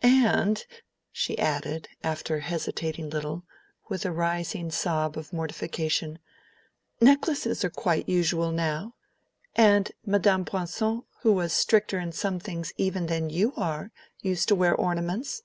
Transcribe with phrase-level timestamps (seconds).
[0.00, 0.64] And,"
[1.10, 3.42] she added, after hesitating a little,
[3.88, 6.20] with a rising sob of mortification,
[7.00, 8.94] "necklaces are quite usual now;
[9.56, 13.90] and Madame Poincon, who was stricter in some things even than you are,
[14.22, 15.42] used to wear ornaments.